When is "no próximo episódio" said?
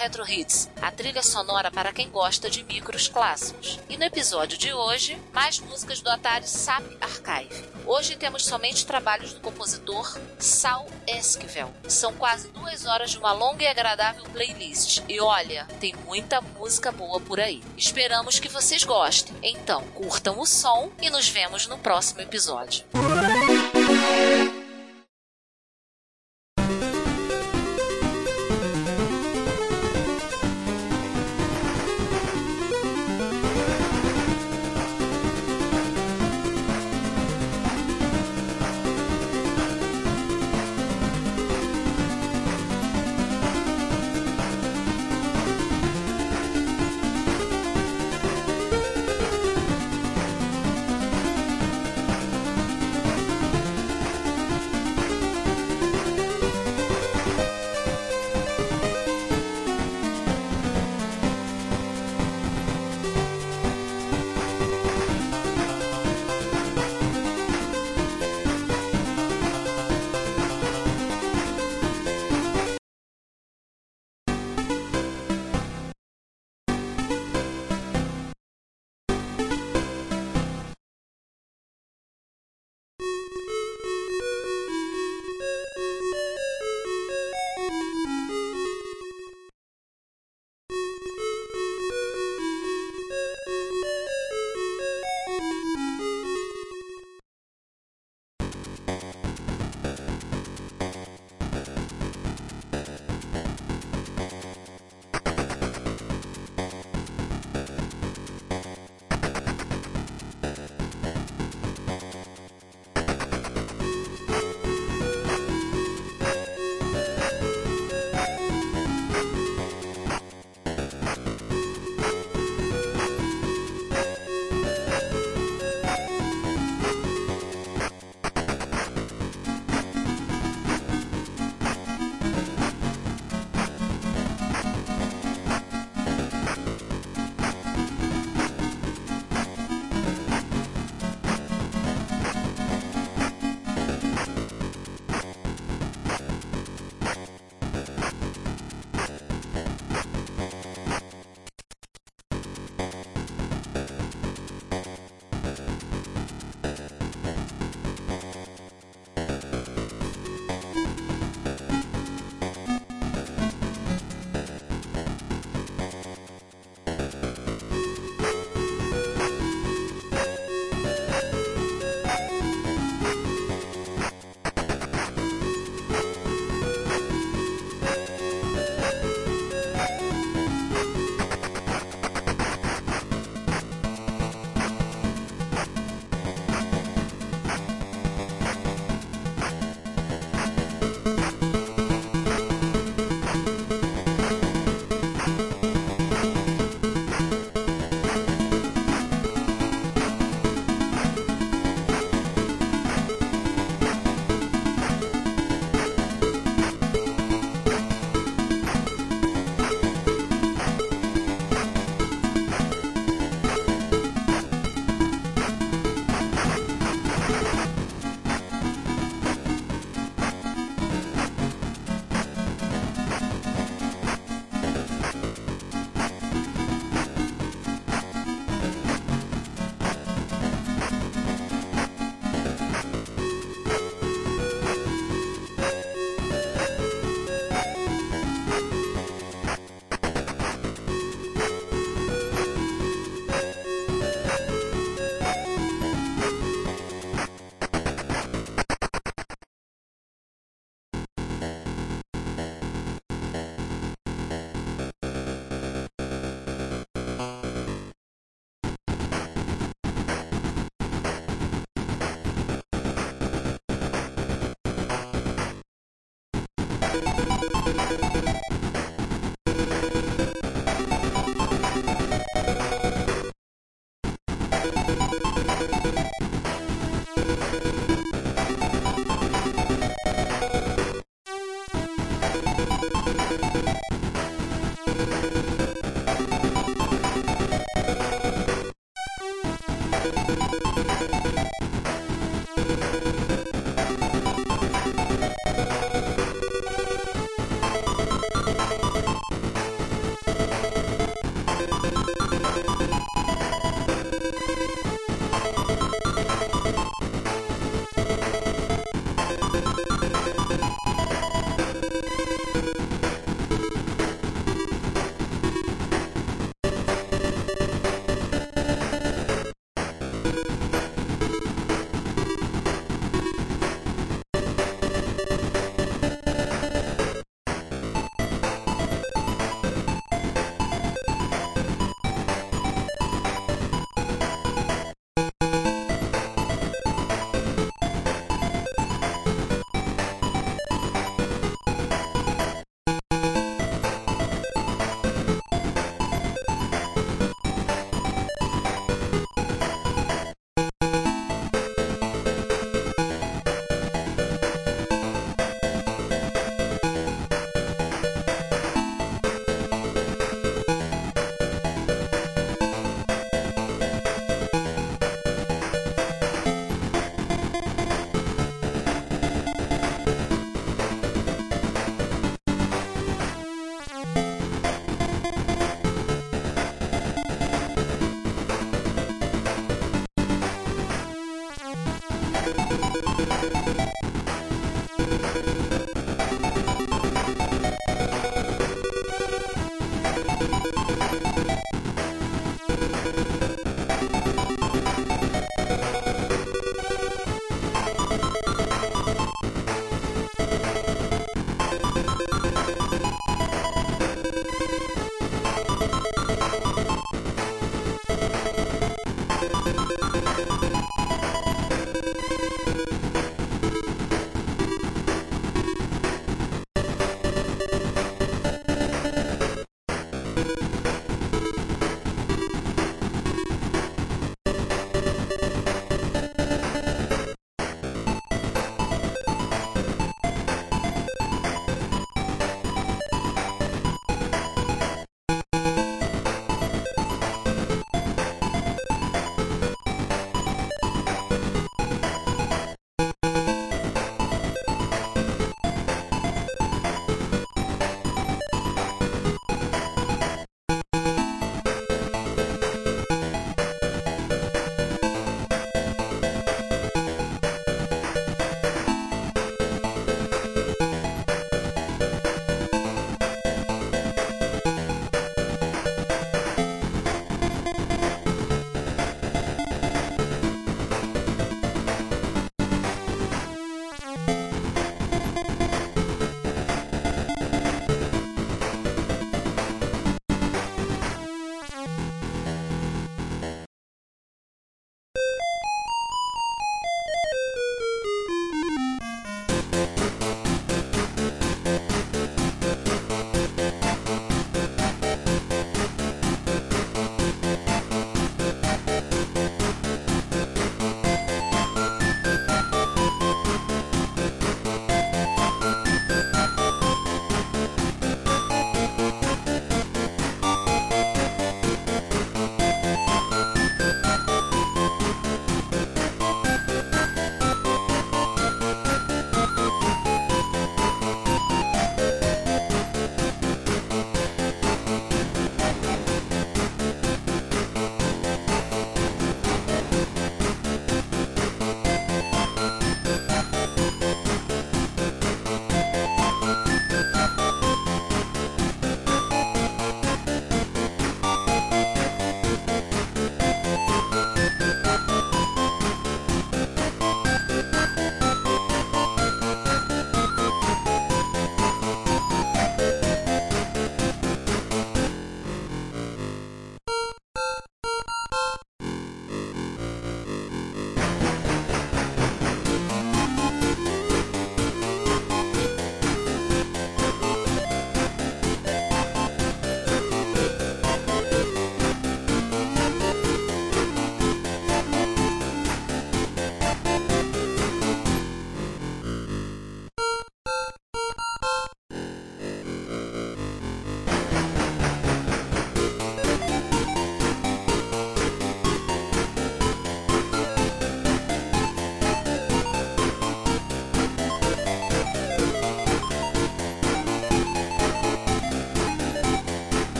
21.66-22.86